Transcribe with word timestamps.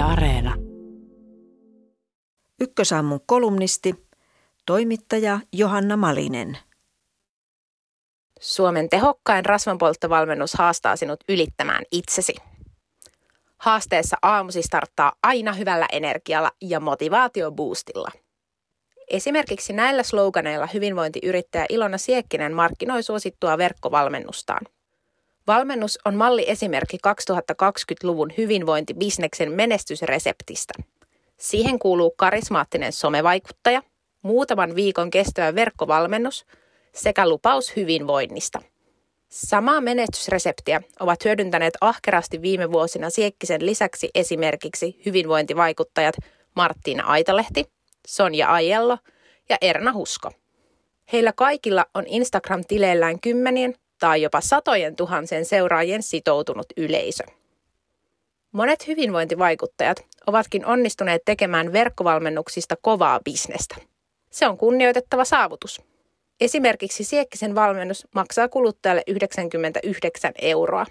Yle 0.00 0.08
Areena. 0.08 0.54
Ykkösaamun 2.60 3.20
kolumnisti, 3.26 3.94
toimittaja 4.66 5.40
Johanna 5.52 5.96
Malinen. 5.96 6.58
Suomen 8.40 8.88
tehokkain 8.88 9.44
rasvanpolttovalmennus 9.44 10.54
haastaa 10.54 10.96
sinut 10.96 11.24
ylittämään 11.28 11.84
itsesi. 11.92 12.34
Haasteessa 13.58 14.16
aamusi 14.22 14.62
starttaa 14.62 15.12
aina 15.22 15.52
hyvällä 15.52 15.86
energialla 15.92 16.50
ja 16.60 16.80
motivaatioboostilla. 16.80 18.10
Esimerkiksi 19.10 19.72
näillä 19.72 20.02
sloganeilla 20.02 20.68
hyvinvointiyrittäjä 20.74 21.66
Ilona 21.68 21.98
Siekkinen 21.98 22.54
markkinoi 22.54 23.02
suosittua 23.02 23.58
verkkovalmennustaan. 23.58 24.66
Valmennus 25.50 25.98
on 26.04 26.14
malli 26.14 26.44
esimerkki 26.50 26.98
2020-luvun 27.08 28.32
hyvinvointibisneksen 28.38 29.52
menestysreseptistä. 29.52 30.74
Siihen 31.36 31.78
kuuluu 31.78 32.10
karismaattinen 32.16 32.92
somevaikuttaja, 32.92 33.82
muutaman 34.22 34.74
viikon 34.74 35.10
kestävä 35.10 35.54
verkkovalmennus 35.54 36.46
sekä 36.94 37.28
lupaus 37.28 37.76
hyvinvoinnista. 37.76 38.62
Samaa 39.28 39.80
menestysreseptiä 39.80 40.82
ovat 41.00 41.24
hyödyntäneet 41.24 41.74
ahkerasti 41.80 42.42
viime 42.42 42.72
vuosina 42.72 43.10
Siekkisen 43.10 43.66
lisäksi 43.66 44.10
esimerkiksi 44.14 45.00
hyvinvointivaikuttajat 45.06 46.14
Marttiina 46.54 47.04
Aitalehti, 47.04 47.64
Sonja 48.06 48.48
Aiello 48.48 48.98
ja 49.48 49.56
Erna 49.60 49.92
Husko. 49.92 50.30
Heillä 51.12 51.32
kaikilla 51.32 51.86
on 51.94 52.04
Instagram-tileillään 52.06 53.20
kymmenien 53.20 53.74
tai 54.00 54.22
jopa 54.22 54.40
satojen 54.40 54.96
tuhansien 54.96 55.44
seuraajien 55.44 56.02
sitoutunut 56.02 56.66
yleisö. 56.76 57.24
Monet 58.52 58.86
hyvinvointivaikuttajat 58.86 60.04
ovatkin 60.26 60.66
onnistuneet 60.66 61.22
tekemään 61.24 61.72
verkkovalmennuksista 61.72 62.76
kovaa 62.82 63.20
bisnestä. 63.24 63.76
Se 64.30 64.48
on 64.48 64.58
kunnioitettava 64.58 65.24
saavutus. 65.24 65.82
Esimerkiksi 66.40 67.04
Siekkisen 67.04 67.54
valmennus 67.54 68.06
maksaa 68.14 68.48
kuluttajalle 68.48 69.02
99 69.06 70.32
euroa. 70.42 70.86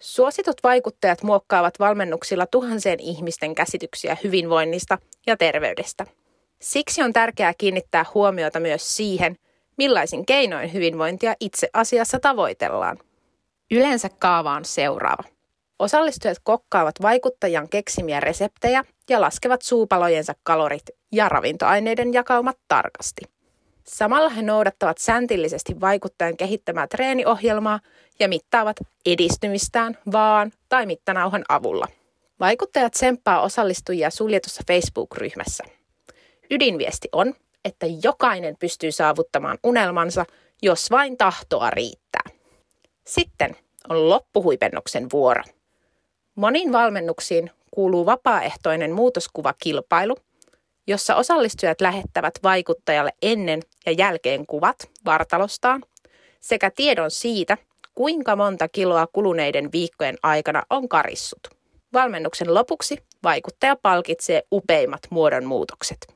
Suositut 0.00 0.56
vaikuttajat 0.62 1.22
muokkaavat 1.22 1.78
valmennuksilla 1.78 2.46
tuhansien 2.46 3.00
ihmisten 3.00 3.54
käsityksiä 3.54 4.16
hyvinvoinnista 4.24 4.98
ja 5.26 5.36
terveydestä. 5.36 6.06
Siksi 6.60 7.02
on 7.02 7.12
tärkeää 7.12 7.54
kiinnittää 7.58 8.04
huomiota 8.14 8.60
myös 8.60 8.96
siihen, 8.96 9.36
millaisin 9.76 10.26
keinoin 10.26 10.72
hyvinvointia 10.72 11.34
itse 11.40 11.68
asiassa 11.72 12.18
tavoitellaan. 12.18 12.98
Yleensä 13.70 14.08
kaava 14.18 14.52
on 14.52 14.64
seuraava. 14.64 15.22
Osallistujat 15.78 16.38
kokkaavat 16.42 16.94
vaikuttajan 17.02 17.68
keksimiä 17.68 18.20
reseptejä 18.20 18.84
ja 19.08 19.20
laskevat 19.20 19.62
suupalojensa 19.62 20.34
kalorit 20.42 20.82
ja 21.12 21.28
ravintoaineiden 21.28 22.12
jakaumat 22.12 22.58
tarkasti. 22.68 23.22
Samalla 23.84 24.28
he 24.28 24.42
noudattavat 24.42 24.98
säntillisesti 24.98 25.80
vaikuttajan 25.80 26.36
kehittämää 26.36 26.86
treeniohjelmaa 26.86 27.80
ja 28.20 28.28
mittaavat 28.28 28.76
edistymistään 29.06 29.98
vaan 30.12 30.52
tai 30.68 30.86
mittanauhan 30.86 31.44
avulla. 31.48 31.86
Vaikuttajat 32.40 32.92
tsemppaa 32.92 33.40
osallistujia 33.40 34.10
suljetussa 34.10 34.62
Facebook-ryhmässä. 34.68 35.64
Ydinviesti 36.50 37.08
on, 37.12 37.34
että 37.64 37.86
jokainen 38.02 38.56
pystyy 38.56 38.92
saavuttamaan 38.92 39.58
unelmansa, 39.64 40.24
jos 40.62 40.90
vain 40.90 41.16
tahtoa 41.16 41.70
riittää. 41.70 42.30
Sitten 43.06 43.56
on 43.88 44.08
loppuhuipennuksen 44.08 45.10
vuoro. 45.12 45.42
Moniin 46.34 46.72
valmennuksiin 46.72 47.50
kuuluu 47.70 48.06
vapaaehtoinen 48.06 48.92
muutoskuvakilpailu, 48.92 50.16
jossa 50.86 51.16
osallistujat 51.16 51.80
lähettävät 51.80 52.34
vaikuttajalle 52.42 53.12
ennen 53.22 53.62
ja 53.86 53.92
jälkeen 53.92 54.46
kuvat 54.46 54.76
vartalostaan 55.04 55.82
sekä 56.40 56.70
tiedon 56.70 57.10
siitä, 57.10 57.58
kuinka 57.94 58.36
monta 58.36 58.68
kiloa 58.68 59.06
kuluneiden 59.06 59.72
viikkojen 59.72 60.16
aikana 60.22 60.62
on 60.70 60.88
karissut. 60.88 61.40
Valmennuksen 61.92 62.54
lopuksi 62.54 62.98
vaikuttaja 63.22 63.76
palkitsee 63.76 64.42
upeimmat 64.52 65.00
muodonmuutokset. 65.10 66.14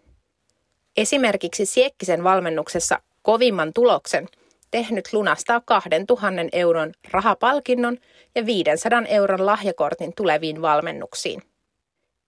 Esimerkiksi 0.99 1.67
Siekkisen 1.67 2.25
valmennuksessa 2.25 2.99
kovimman 3.23 3.73
tuloksen 3.73 4.27
tehnyt 4.71 5.13
lunastaa 5.13 5.61
2000 5.61 6.33
euron 6.53 6.93
rahapalkinnon 7.11 7.99
ja 8.35 8.47
500 8.47 9.03
euron 9.09 9.47
lahjakortin 9.47 10.13
tuleviin 10.17 10.63
valmennuksiin. 10.63 11.43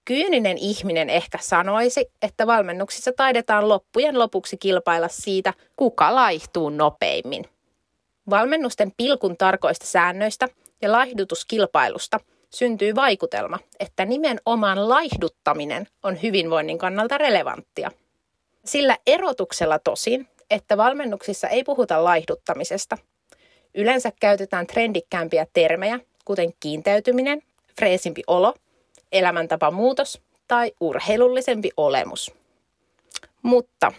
Kyyninen 0.05 0.59
ihminen 0.59 1.11
ehkä 1.11 1.39
sanoisi, 1.41 2.07
että 2.23 2.47
valmennuksissa 2.47 3.13
taidetaan 3.17 3.69
loppujen 3.69 4.19
lopuksi 4.19 4.57
kilpailla 4.57 5.09
siitä, 5.09 5.55
kuka 5.77 6.15
laihtuu 6.15 6.69
nopeimmin. 6.69 7.45
Valmennusten 8.31 8.93
pilkun 8.97 9.37
tarkoista 9.37 9.87
säännöistä 9.87 10.49
ja 10.83 10.93
laihdutuskilpailusta 10.93 12.21
syntyy 12.51 12.95
vaikutelma, 12.95 13.59
että 13.81 14.05
nimenomaan 14.05 14.89
laihduttaminen 14.89 15.87
on 16.03 16.23
hyvinvoinnin 16.23 16.79
kannalta 16.79 17.19
relevanttia. 17.19 17.91
Sillä 18.65 18.97
erotuksella 19.07 19.79
tosin, 19.79 20.29
että 20.51 20.77
valmennuksissa 20.77 21.49
ei 21.49 21.65
puhuta 21.65 22.05
laihduttamisesta. 22.05 22.99
Yleensä 23.75 24.13
käytetään 24.21 24.67
trendikkäämpiä 24.67 25.47
termejä, 25.53 26.01
kuten 26.25 26.53
kiinteytyminen, 26.61 27.43
freesimpi 27.79 28.23
olo, 28.27 28.55
elämäntapamuutos 29.13 30.21
tai 30.49 30.73
urheilullisempi 30.81 31.71
olemus. 31.77 32.35
Mutta 33.43 33.93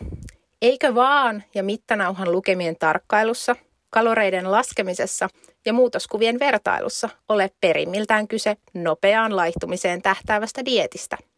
eikö 0.61 0.95
vaan 0.95 1.43
ja 1.55 1.63
mittanauhan 1.63 2.31
lukemien 2.31 2.75
tarkkailussa, 2.75 3.55
kaloreiden 3.89 4.51
laskemisessa 4.51 5.29
ja 5.65 5.73
muutoskuvien 5.73 6.39
vertailussa 6.39 7.09
ole 7.29 7.51
perimmiltään 7.61 8.27
kyse 8.27 8.57
nopeaan 8.73 9.35
laihtumiseen 9.35 10.01
tähtäävästä 10.01 10.65
dietistä– 10.65 11.17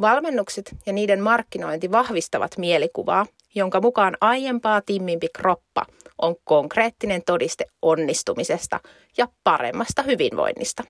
Valmennukset 0.00 0.76
ja 0.86 0.92
niiden 0.92 1.20
markkinointi 1.20 1.90
vahvistavat 1.90 2.58
mielikuvaa, 2.58 3.26
jonka 3.54 3.80
mukaan 3.80 4.16
aiempaa 4.20 4.80
timmimpi 4.80 5.28
kroppa 5.36 5.86
on 6.18 6.36
konkreettinen 6.44 7.22
todiste 7.26 7.64
onnistumisesta 7.82 8.80
ja 9.16 9.28
paremmasta 9.44 10.02
hyvinvoinnista. 10.02 10.84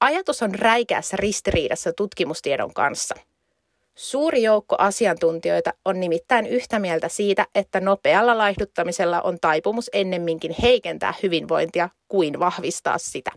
Ajatus 0.00 0.42
on 0.42 0.54
räikeässä 0.54 1.16
ristiriidassa 1.16 1.92
tutkimustiedon 1.92 2.74
kanssa. 2.74 3.14
Suuri 3.94 4.42
joukko 4.42 4.76
asiantuntijoita 4.78 5.72
on 5.84 6.00
nimittäin 6.00 6.46
yhtä 6.46 6.78
mieltä 6.78 7.08
siitä, 7.08 7.46
että 7.54 7.80
nopealla 7.80 8.38
laihduttamisella 8.38 9.20
on 9.20 9.38
taipumus 9.40 9.90
ennemminkin 9.92 10.54
heikentää 10.62 11.14
hyvinvointia 11.22 11.88
kuin 12.08 12.38
vahvistaa 12.38 12.98
sitä. 12.98 13.30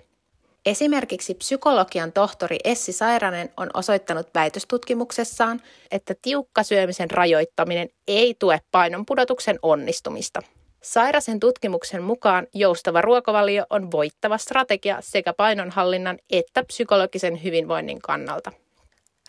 Esimerkiksi 0.66 1.34
psykologian 1.34 2.12
tohtori 2.12 2.58
Essi 2.64 2.92
Sairanen 2.92 3.50
on 3.58 3.70
osoittanut 3.74 4.28
väitöstutkimuksessaan, 4.36 5.62
että 5.92 6.16
tiukka 6.22 6.64
syömisen 6.64 7.12
rajoittaminen 7.12 7.90
ei 8.08 8.36
tue 8.40 8.60
painonpudotuksen 8.72 9.60
onnistumista. 9.62 10.40
Sairasen 10.84 11.40
tutkimuksen 11.40 12.04
mukaan 12.04 12.48
joustava 12.54 13.02
ruokavalio 13.02 13.66
on 13.70 13.92
voittava 13.92 14.38
strategia 14.38 14.98
sekä 15.02 15.34
painonhallinnan 15.34 16.20
että 16.32 16.64
psykologisen 16.64 17.44
hyvinvoinnin 17.44 18.02
kannalta. 18.02 18.52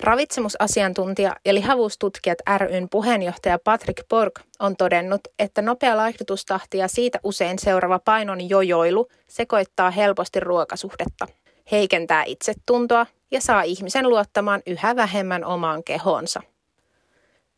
Ravitsemusasiantuntija 0.01 1.37
ja 1.45 1.55
lihavuustutkijat 1.55 2.39
ryn 2.59 2.89
puheenjohtaja 2.91 3.59
Patrick 3.59 4.09
Borg 4.09 4.39
on 4.59 4.77
todennut, 4.77 5.21
että 5.39 5.63
nopea 5.63 5.97
laihdutustahti 5.97 6.79
ja 6.79 6.89
siitä 6.89 7.21
usein 7.23 7.59
seuraava 7.59 7.99
painon 7.99 8.49
jojoilu 8.49 9.09
sekoittaa 9.27 9.91
helposti 9.91 10.41
ruokasuhdetta, 10.41 11.27
heikentää 11.71 12.25
itsetuntoa 12.25 13.07
ja 13.31 13.41
saa 13.41 13.63
ihmisen 13.63 14.09
luottamaan 14.09 14.63
yhä 14.67 14.97
vähemmän 14.97 15.45
omaan 15.45 15.85
kehonsa. 15.85 16.41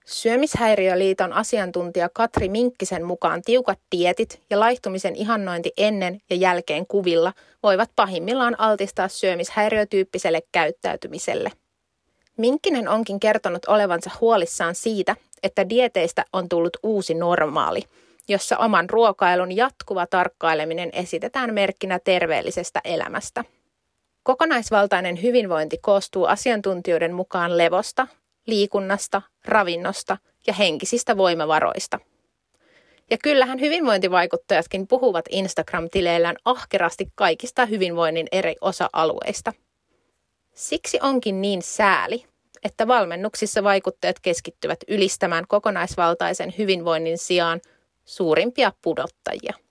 Syömishäiriöliiton 0.07 1.33
asiantuntija 1.33 2.09
Katri 2.09 2.49
Minkkisen 2.49 3.05
mukaan 3.05 3.43
tiukat 3.43 3.79
dietit 3.93 4.43
ja 4.51 4.61
laihtumisen 4.61 5.17
ihannointi 5.17 5.73
ennen 5.77 6.21
ja 6.31 6.37
jälkeen 6.37 6.87
kuvilla 6.87 7.33
voivat 7.63 7.91
pahimmillaan 7.97 8.61
altistaa 8.61 9.09
syömishäiriötyyppiselle 9.09 10.43
käyttäytymiselle– 10.53 11.53
Minkkinen 12.37 12.89
onkin 12.89 13.21
kertonut 13.21 13.65
olevansa 13.65 14.11
huolissaan 14.21 14.75
siitä, 14.75 15.17
että 15.43 15.69
dieteistä 15.69 16.25
on 16.33 16.49
tullut 16.49 16.77
uusi 16.83 17.15
normaali, 17.15 17.83
jossa 18.29 18.59
oman 18.59 18.91
ruokailun 18.91 19.57
jatkuva 19.57 20.07
tarkkaileminen 20.07 20.91
esitetään 20.93 21.55
merkkinä 21.55 21.99
terveellisestä 21.99 22.81
elämästä. 22.85 23.45
Kokonaisvaltainen 24.23 25.23
hyvinvointi 25.23 25.79
koostuu 25.79 26.25
asiantuntijoiden 26.25 27.15
mukaan 27.15 27.59
levosta, 27.59 28.07
liikunnasta, 28.47 29.23
ravinnosta 29.45 30.17
ja 30.47 30.53
henkisistä 30.53 31.17
voimavaroista. 31.17 32.01
Ja 33.11 33.19
kyllähän 33.23 33.61
hyvinvointivaikuttajatkin 33.61 34.87
puhuvat 34.87 35.25
Instagram-tileillään 35.31 36.37
ahkerasti 36.45 37.13
kaikista 37.15 37.67
hyvinvoinnin 37.67 38.27
eri 38.33 38.57
osa-alueista– 38.61 39.53
Siksi 40.57 40.99
onkin 41.03 41.41
niin 41.41 41.63
sääli, 41.63 42.25
että 42.63 42.89
valmennuksissa 42.89 43.63
vaikuttajat 43.63 44.21
keskittyvät 44.21 44.79
ylistämään 44.89 45.45
kokonaisvaltaisen 45.49 46.55
hyvinvoinnin 46.59 47.19
sijaan 47.19 47.61
suurimpia 48.05 48.73
pudottajia– 48.83 49.55